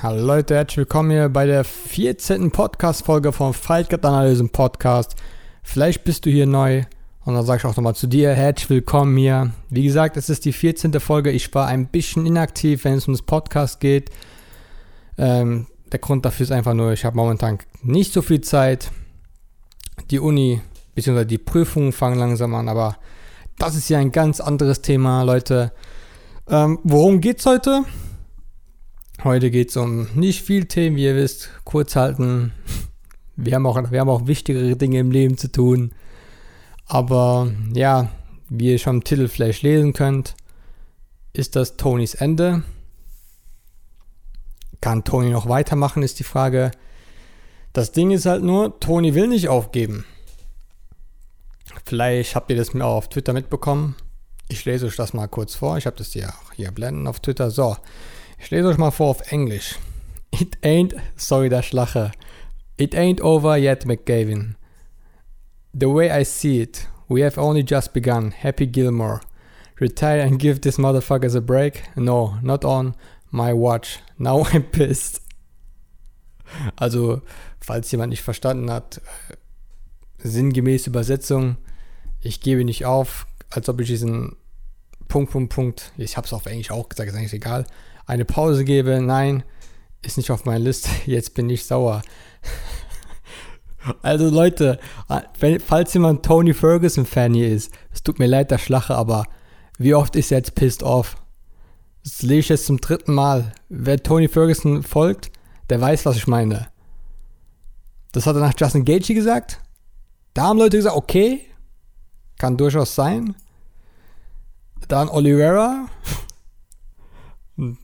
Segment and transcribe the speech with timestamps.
[0.00, 2.52] Hallo Leute, herzlich willkommen hier bei der 14.
[2.52, 5.16] Podcast-Folge vom Fightcard Analysen Podcast.
[5.64, 6.84] Vielleicht bist du hier neu
[7.24, 9.50] und dann sage ich auch nochmal zu dir, herzlich willkommen hier.
[9.70, 11.00] Wie gesagt, es ist die 14.
[11.00, 11.32] Folge.
[11.32, 14.10] Ich war ein bisschen inaktiv, wenn es um das Podcast geht.
[15.16, 18.92] Ähm, der Grund dafür ist einfach nur, ich habe momentan nicht so viel Zeit.
[20.12, 20.60] Die Uni
[20.94, 21.24] bzw.
[21.24, 22.98] die Prüfungen fangen langsam an, aber
[23.58, 25.72] das ist ja ein ganz anderes Thema, Leute.
[26.48, 27.82] Ähm, worum geht's heute?
[29.24, 32.52] Heute geht es um nicht viel Themen, wie ihr wisst, kurz halten.
[33.34, 35.92] Wir haben, auch, wir haben auch wichtigere Dinge im Leben zu tun.
[36.86, 38.10] Aber ja,
[38.48, 40.36] wie ihr schon im Titel vielleicht lesen könnt,
[41.32, 42.62] ist das Tonys Ende.
[44.80, 46.70] Kann Tony noch weitermachen, ist die Frage.
[47.72, 50.04] Das Ding ist halt nur, Tony will nicht aufgeben.
[51.84, 53.96] Vielleicht habt ihr das mir auch auf Twitter mitbekommen.
[54.48, 55.76] Ich lese euch das mal kurz vor.
[55.76, 57.50] Ich habe das hier hier blenden auf Twitter.
[57.50, 57.76] So,
[58.38, 59.76] ich lese euch mal vor auf Englisch.
[60.30, 62.12] It ain't, sorry, der Schlache.
[62.76, 64.56] It ain't over yet, McGavin.
[65.72, 68.32] The way I see it, we have only just begun.
[68.32, 69.20] Happy Gilmore.
[69.80, 71.82] Retire and give this motherfuckers a break?
[71.96, 72.94] No, not on
[73.30, 74.00] my watch.
[74.18, 75.20] Now I'm pissed.
[76.76, 77.22] Also,
[77.60, 79.36] falls jemand nicht verstanden hat, äh,
[80.18, 81.56] sinngemäß Übersetzung,
[82.20, 84.36] ich gebe nicht auf, als ob ich diesen
[85.06, 87.66] Punkt, Punkt, Punkt, ich habe es auf Englisch auch gesagt, ist eigentlich egal,
[88.08, 89.00] eine Pause gebe.
[89.00, 89.44] Nein,
[90.02, 90.88] ist nicht auf meiner Liste.
[91.06, 92.02] Jetzt bin ich sauer.
[94.02, 94.78] Also Leute,
[95.38, 99.24] wenn, falls jemand Tony Ferguson Fan hier ist, es tut mir leid, der Schlache, aber
[99.78, 101.16] wie oft ist er jetzt pissed off?
[102.02, 103.52] Das lese ich jetzt zum dritten Mal.
[103.70, 105.30] Wer Tony Ferguson folgt,
[105.70, 106.68] der weiß, was ich meine.
[108.12, 109.60] Das hat er nach Justin Gaethje gesagt.
[110.34, 111.40] Da haben Leute gesagt, okay,
[112.36, 113.36] kann durchaus sein.
[114.88, 115.86] Dann Oliveira.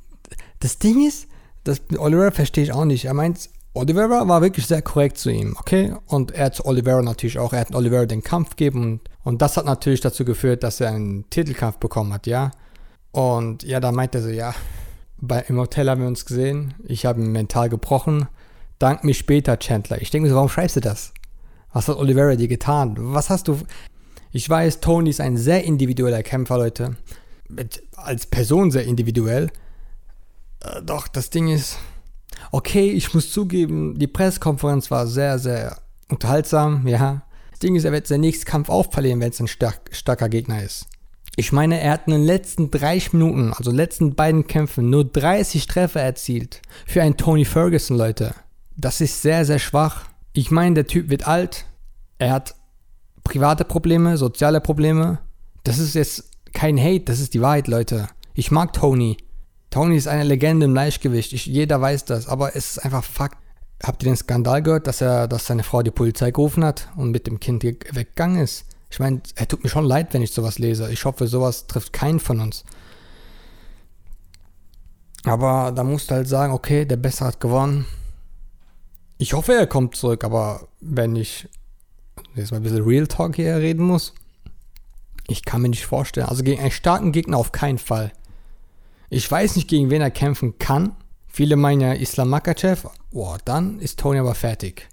[0.65, 1.29] Das Ding ist,
[1.65, 3.05] das Oliveira verstehe ich auch nicht.
[3.05, 5.93] Er meint, Oliveira war wirklich sehr korrekt zu ihm, okay?
[6.07, 9.59] Und er hat Oliveira natürlich auch, er hat Oliveira den Kampf gegeben und, und das
[9.59, 12.51] hat natürlich dazu geführt, dass er einen Titelkampf bekommen hat, ja?
[13.13, 14.55] Und ja, da meint er so, ja,
[15.19, 18.27] bei, im Hotel haben wir uns gesehen, ich habe ihn mental gebrochen,
[18.79, 20.01] dank mich später, Chandler.
[20.01, 21.13] Ich denke mir so, warum schreibst du das?
[21.75, 22.95] Was hat Oliveira dir getan?
[22.99, 23.59] Was hast du...
[24.33, 26.97] Ich weiß, Tony ist ein sehr individueller Kämpfer, Leute.
[27.51, 29.51] Mit, als Person sehr individuell.
[30.65, 31.79] Äh, doch, das Ding ist,
[32.51, 37.23] okay, ich muss zugeben, die Pressekonferenz war sehr, sehr unterhaltsam, ja.
[37.51, 40.29] Das Ding ist, er wird seinen nächsten Kampf auch verlieren, wenn es ein stark, starker
[40.29, 40.87] Gegner ist.
[41.37, 45.67] Ich meine, er hat in den letzten 30 Minuten, also letzten beiden Kämpfen, nur 30
[45.67, 46.63] Treffer erzielt.
[46.87, 48.35] Für einen Tony Ferguson, Leute.
[48.77, 50.05] Das ist sehr, sehr schwach.
[50.33, 51.65] Ich meine, der Typ wird alt.
[52.19, 52.55] Er hat
[53.25, 55.19] private Probleme, soziale Probleme.
[55.65, 58.09] Das ist jetzt kein Hate, das ist die Wahrheit, Leute.
[58.35, 59.17] Ich mag Tony.
[59.75, 61.33] Tony ist eine Legende im Leichtgewicht.
[61.33, 63.39] Ich, jeder weiß das, aber es ist einfach Fakt.
[63.83, 67.11] Habt ihr den Skandal gehört, dass er, dass seine Frau die Polizei gerufen hat und
[67.11, 68.67] mit dem Kind weggegangen ist?
[68.89, 70.93] Ich meine, er tut mir schon leid, wenn ich sowas lese.
[70.93, 72.65] Ich hoffe, sowas trifft keinen von uns.
[75.25, 77.85] Aber da musst du halt sagen, okay, der Bessere hat gewonnen.
[79.19, 81.49] Ich hoffe, er kommt zurück, aber wenn ich
[82.37, 84.15] jetzt mal ein bisschen Real Talk hier reden muss,
[85.27, 86.29] ich kann mir nicht vorstellen.
[86.29, 88.13] Also gegen einen starken Gegner auf keinen Fall.
[89.11, 90.97] Ich weiß nicht, gegen wen er kämpfen kann.
[91.27, 92.89] Viele meinen ja Islam Makachev.
[93.11, 94.89] Boah, dann ist Tony aber fertig.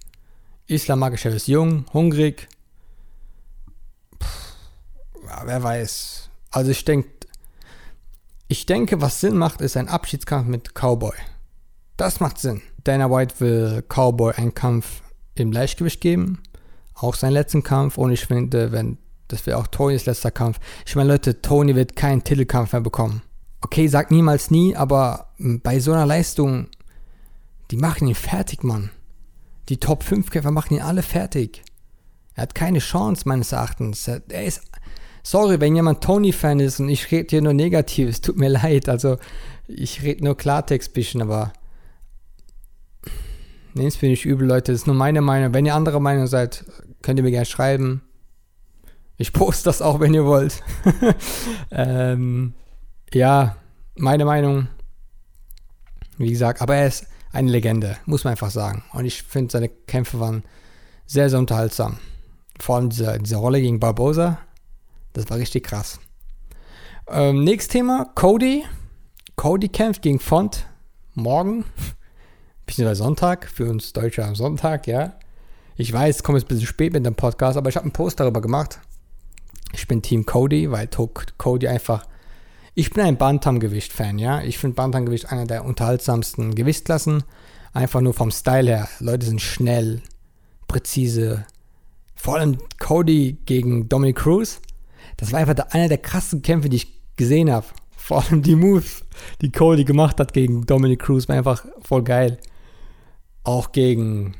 [0.68, 2.48] Islam Makachev ist jung, hungrig.
[4.20, 4.28] Puh,
[5.28, 6.30] ja, wer weiß.
[6.50, 7.10] Also ich denke,
[8.48, 11.16] ich denke, was Sinn macht, ist ein Abschiedskampf mit Cowboy.
[11.96, 12.62] Das macht Sinn.
[12.84, 15.02] Dana White will Cowboy einen Kampf
[15.36, 16.42] im Leichtgewicht geben.
[16.96, 17.98] Auch seinen letzten Kampf.
[17.98, 18.98] Und ich finde, wenn
[19.30, 20.60] das wäre auch Tonys letzter Kampf.
[20.86, 23.22] Ich meine, Leute, Tony wird keinen Titelkampf mehr bekommen
[23.62, 26.68] okay, sag niemals nie, aber bei so einer Leistung,
[27.72, 28.90] die machen ihn fertig, Mann.
[29.70, 31.64] Die Top 5 Kämpfer machen ihn alle fertig.
[32.36, 34.08] Er hat keine Chance, meines Erachtens.
[34.08, 34.64] Er ist.
[35.24, 38.90] Sorry, wenn jemand Tony-Fan ist und ich rede hier nur Negatives, tut mir leid.
[38.90, 39.18] Also,
[39.68, 41.54] ich rede nur Klartext bisschen, aber.
[43.74, 44.72] Nehmt es mir nicht übel, Leute.
[44.72, 45.54] Das ist nur meine Meinung.
[45.54, 46.66] Wenn ihr anderer Meinung seid,
[47.02, 48.02] könnt ihr mir gerne schreiben.
[49.18, 50.62] Ich poste das auch, wenn ihr wollt.
[51.72, 52.54] ähm,
[53.14, 53.56] ja,
[54.02, 54.68] meine Meinung.
[56.18, 58.84] Wie gesagt, aber er ist eine Legende, muss man einfach sagen.
[58.94, 60.44] Und ich finde, seine Kämpfe waren
[61.06, 61.98] sehr, sehr unterhaltsam.
[62.60, 64.40] Vor allem diese, diese Rolle gegen Barbosa,
[65.14, 66.00] das war richtig krass.
[67.08, 68.64] Ähm, nächstes Thema, Cody.
[69.36, 70.68] Cody kämpft gegen Font
[71.14, 71.66] morgen,
[72.66, 75.14] beziehungsweise Sonntag, für uns Deutsche am Sonntag, ja.
[75.78, 77.94] Ich weiß, es kommt jetzt ein bisschen spät mit dem Podcast, aber ich habe einen
[77.94, 78.80] Post darüber gemacht.
[79.74, 80.90] Ich bin Team Cody, weil
[81.38, 82.06] Cody einfach
[82.74, 84.42] Ich bin ein Bantamgewicht-Fan, ja.
[84.42, 87.24] Ich finde Bantamgewicht einer der unterhaltsamsten Gewichtsklassen.
[87.74, 88.90] Einfach nur vom Style her.
[89.00, 90.02] Leute sind schnell,
[90.68, 91.46] präzise.
[92.16, 94.62] Vor allem Cody gegen Dominic Cruz.
[95.18, 97.66] Das war einfach einer der krassen Kämpfe, die ich gesehen habe.
[97.98, 99.04] Vor allem die Moves,
[99.42, 102.40] die Cody gemacht hat gegen Dominic Cruz, war einfach voll geil.
[103.44, 104.36] Auch gegen,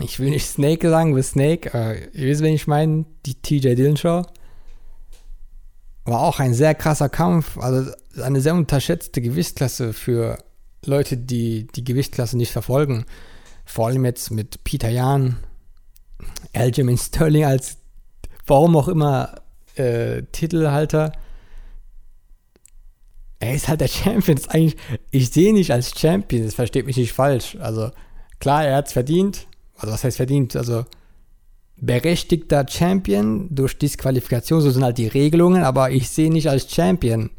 [0.00, 3.74] ich will nicht Snake sagen, aber Snake, äh, ihr wisst, wen ich meine, die TJ
[3.74, 4.24] Dillashaw.
[6.04, 10.38] War auch ein sehr krasser Kampf, also eine sehr unterschätzte Gewichtsklasse für
[10.84, 13.04] Leute, die die Gewichtsklasse nicht verfolgen.
[13.64, 15.38] Vor allem jetzt mit Peter Jan,
[16.54, 17.76] Aljamain Sterling als,
[18.46, 19.42] warum auch immer,
[19.76, 21.12] äh, Titelhalter
[23.42, 24.36] er ist halt der Champion.
[24.36, 24.76] Ist eigentlich,
[25.10, 27.56] ich sehe ihn nicht als Champion, das versteht mich nicht falsch.
[27.60, 27.90] Also
[28.38, 29.48] klar, er hat es verdient.
[29.76, 30.54] Also was heißt verdient?
[30.54, 30.84] Also
[31.76, 36.70] berechtigter Champion durch Disqualifikation, so sind halt die Regelungen, aber ich sehe ihn nicht als
[36.72, 37.30] Champion.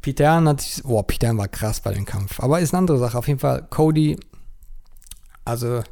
[0.00, 2.40] Peter hat, boah, Peter war krass bei dem Kampf.
[2.40, 3.18] Aber ist eine andere Sache.
[3.18, 4.18] Auf jeden Fall, Cody,
[5.44, 5.82] also,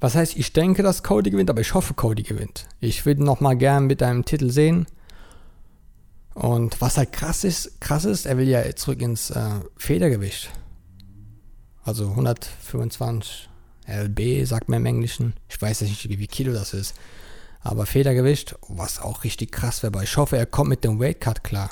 [0.00, 2.66] was heißt, ich denke, dass Cody gewinnt, aber ich hoffe, Cody gewinnt.
[2.80, 4.86] Ich würde noch mal gern mit einem Titel sehen.
[6.32, 10.50] Und was halt krass ist, krass ist, er will ja zurück ins äh, Federgewicht.
[11.82, 13.49] Also 125
[13.90, 15.34] LB, sagt man im Englischen.
[15.48, 16.94] Ich weiß nicht, wie viel Kilo das ist.
[17.60, 20.02] Aber Federgewicht, was auch richtig krass wäre.
[20.02, 21.70] Ich hoffe, er kommt mit dem Weightcut klar.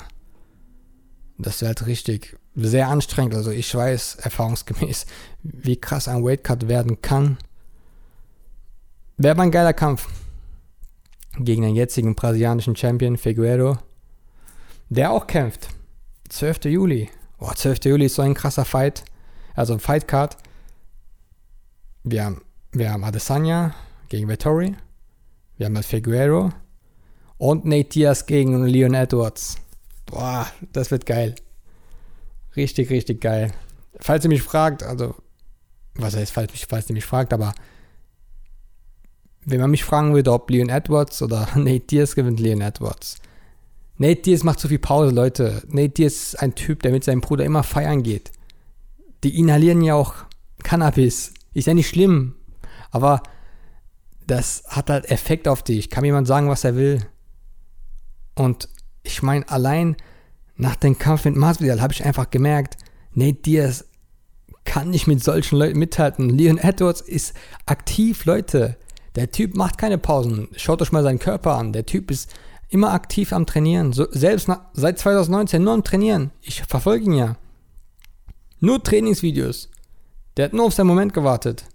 [1.37, 3.35] Das wäre halt richtig sehr anstrengend.
[3.35, 5.05] Also ich weiß erfahrungsgemäß,
[5.43, 7.37] wie krass ein Weightcut werden kann.
[9.17, 10.07] Wäre mal ein geiler Kampf.
[11.37, 13.79] Gegen den jetzigen brasilianischen Champion Figueroa
[14.89, 15.69] der auch kämpft.
[16.29, 16.65] 12.
[16.65, 17.09] Juli.
[17.37, 17.85] Boah, 12.
[17.85, 19.03] Juli ist so ein krasser Fight.
[19.55, 20.37] Also ein Fightcard.
[22.11, 22.41] Wir haben,
[22.71, 23.75] wir haben Adesanya
[24.07, 24.75] gegen Vettori.
[25.57, 26.51] Wir haben Figuero.
[27.37, 29.57] Und Nate Diaz gegen Leon Edwards.
[30.07, 31.35] Boah, das wird geil.
[32.55, 33.51] Richtig, richtig geil.
[33.99, 35.13] Falls ihr mich fragt, also,
[35.93, 37.53] was heißt, falls, falls ihr mich fragt, aber
[39.45, 43.17] wenn man mich fragen würde, ob Leon Edwards oder Nate Diaz gewinnt, Leon Edwards.
[43.97, 45.61] Nate Diaz macht zu viel Pause, Leute.
[45.67, 48.31] Nate Diaz ist ein Typ, der mit seinem Bruder immer feiern geht.
[49.23, 50.15] Die inhalieren ja auch
[50.63, 51.33] Cannabis.
[51.53, 52.35] Ist ja nicht schlimm.
[52.91, 53.21] Aber
[54.25, 55.89] das hat halt Effekt auf dich.
[55.89, 57.05] Kann jemand sagen, was er will?
[58.35, 58.69] Und
[59.03, 59.95] ich meine, allein
[60.55, 62.77] nach dem Kampf mit Masvidal habe ich einfach gemerkt,
[63.13, 63.85] Nate Diaz
[64.65, 66.29] kann nicht mit solchen Leuten mithalten.
[66.29, 67.33] Leon Edwards ist
[67.65, 68.77] aktiv, Leute.
[69.15, 70.49] Der Typ macht keine Pausen.
[70.55, 71.73] Schaut euch mal seinen Körper an.
[71.73, 72.31] Der Typ ist
[72.69, 73.93] immer aktiv am Trainieren.
[73.93, 76.31] So, selbst nach, seit 2019 nur am Trainieren.
[76.41, 77.35] Ich verfolge ihn ja.
[78.59, 79.69] Nur Trainingsvideos.
[80.39, 81.65] Der hat nur auf seinen Moment gewartet.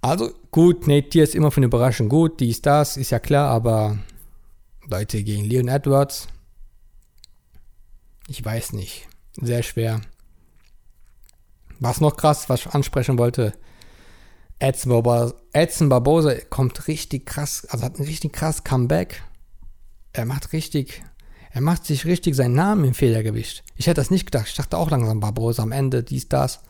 [0.00, 3.98] Also gut, Nate Diaz immer für eine Überraschung gut, dies, das, ist ja klar, aber
[4.88, 6.28] Leute gegen Leon Edwards,
[8.28, 9.08] ich weiß nicht.
[9.40, 10.00] Sehr schwer.
[11.80, 13.54] Was noch krass, was ich ansprechen wollte,
[14.60, 19.24] Edson Barbosa, Edson Barbosa kommt richtig krass, also hat ein richtig krass Comeback.
[20.12, 21.02] Er macht richtig,
[21.50, 23.64] er macht sich richtig seinen Namen im Federgewicht.
[23.76, 24.48] Ich hätte das nicht gedacht.
[24.48, 26.60] Ich dachte auch langsam Barbosa am Ende, dies, das.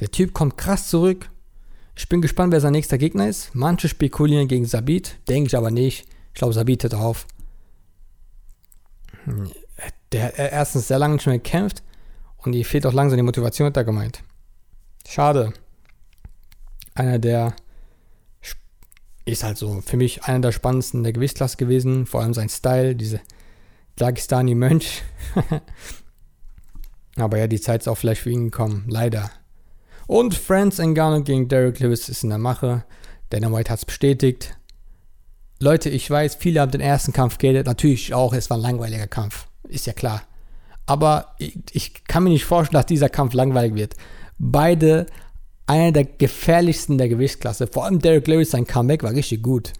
[0.00, 1.28] Der Typ kommt krass zurück.
[1.96, 3.54] Ich bin gespannt, wer sein nächster Gegner ist.
[3.54, 6.06] Manche spekulieren gegen Sabit, denke ich aber nicht.
[6.34, 7.26] Ich glaube, Sabit hat drauf.
[10.12, 11.82] Der hat erstens sehr lange nicht mehr gekämpft
[12.38, 14.22] und ihm fehlt auch langsam die Motivation, hat er gemeint.
[15.06, 15.52] Schade
[16.94, 17.54] einer der
[19.24, 22.96] ist halt so für mich einer der spannendsten der Gewichtsklasse gewesen, vor allem sein Style,
[22.96, 23.20] diese
[23.96, 25.02] Dagestani Mönch.
[27.16, 29.30] Aber ja, die Zeit ist auch vielleicht für ihn gekommen, leider.
[30.06, 32.84] Und Franz Ngannou gegen Derek Lewis ist in der Mache.
[33.30, 34.56] Dana White hat es bestätigt.
[35.58, 37.66] Leute, ich weiß, viele haben den ersten Kampf geredet.
[37.66, 39.46] Natürlich auch, es war ein langweiliger Kampf.
[39.68, 40.22] Ist ja klar.
[40.86, 43.94] Aber ich, ich kann mir nicht vorstellen, dass dieser Kampf langweilig wird.
[44.38, 45.06] Beide
[45.66, 47.68] einer der gefährlichsten der Gewichtsklasse.
[47.68, 49.72] Vor allem Derek Lewis, sein Comeback war richtig gut.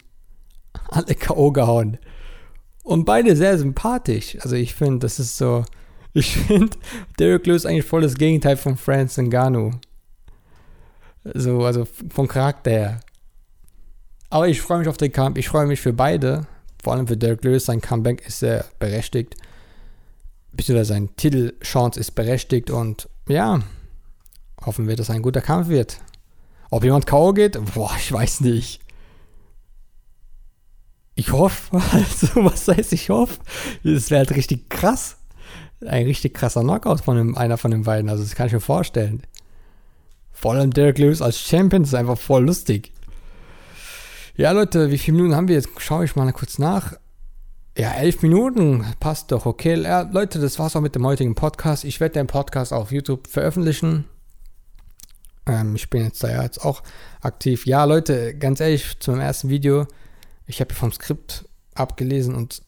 [0.89, 1.51] Alle K.O.
[1.51, 1.97] gehauen.
[2.83, 4.37] Und beide sehr sympathisch.
[4.41, 5.65] Also ich finde, das ist so.
[6.15, 6.77] Ich finde,
[7.17, 9.71] Derek Lewis eigentlich voll das Gegenteil von Francis Ngannou.
[11.23, 12.99] So, also vom Charakter her.
[14.29, 15.39] Aber ich freue mich auf den Kampf.
[15.39, 16.45] Ich freue mich für beide.
[16.83, 17.65] Vor allem für Derek Lewis.
[17.65, 19.37] Sein Comeback ist sehr berechtigt.
[20.51, 22.69] Beziehungsweise sein Titelchance ist berechtigt.
[22.69, 23.63] Und ja,
[24.65, 25.99] Hoffen wir, dass ein guter Kampf wird.
[26.69, 27.33] Ob jemand K.O.
[27.33, 27.59] geht?
[27.73, 28.79] Boah, ich weiß nicht.
[31.15, 33.39] Ich hoffe, also was heißt ich hoffe?
[33.83, 35.17] Das wäre halt richtig krass.
[35.85, 38.09] Ein richtig krasser Knockout von dem, einer von den beiden.
[38.09, 39.23] Also das kann ich mir vorstellen.
[40.31, 42.91] Vor allem Derek Lewis als Champion ist einfach voll lustig.
[44.35, 45.69] Ja, Leute, wie viele Minuten haben wir jetzt?
[45.77, 46.93] Schaue ich mal kurz nach.
[47.77, 49.79] Ja, elf Minuten passt doch, okay.
[49.81, 51.83] Ja, Leute, das war's auch mit dem heutigen Podcast.
[51.83, 54.05] Ich werde den Podcast auf YouTube veröffentlichen.
[55.47, 56.83] Ähm, ich bin jetzt da ja jetzt auch
[57.21, 57.65] aktiv.
[57.65, 59.87] Ja, Leute, ganz ehrlich, zu meinem ersten Video,
[60.45, 61.45] ich habe vom Skript
[61.75, 62.61] abgelesen und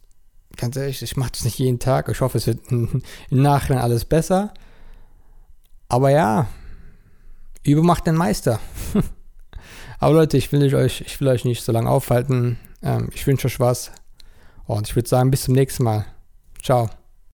[0.58, 2.10] ganz ehrlich, ich mache das nicht jeden Tag.
[2.10, 4.54] Ich hoffe, es wird im Nachhinein alles besser.
[5.88, 6.48] Aber ja,
[7.64, 8.60] Übung macht den Meister.
[10.00, 12.58] Aber Leute, ich will, nicht euch, ich will euch nicht so lange aufhalten.
[12.82, 13.92] Ähm, ich wünsche euch was.
[14.66, 16.06] Und ich würde sagen, bis zum nächsten Mal.
[16.62, 16.90] Ciao.